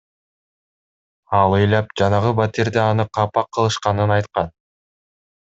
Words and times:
Ал 1.39 1.55
ыйлап 1.57 1.93
жанагы 2.01 2.31
батирде 2.39 2.81
аны 2.85 3.07
капа 3.19 3.45
кылышканын 3.59 4.17
айткан. 4.19 4.53